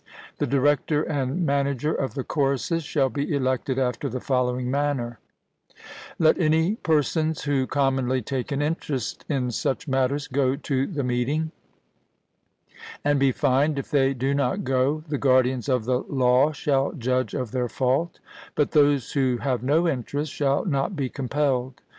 [0.39, 5.19] The director and manager of the choruses shall be elected after the following manner:
[6.17, 11.51] Let any persons who commonly take an interest in such matters go to the meeting,
[13.05, 17.35] and be fined if they do not go (the guardians of the law shall judge
[17.35, 18.19] of their fault),
[18.55, 21.79] but those who have no interest shall not be compelled.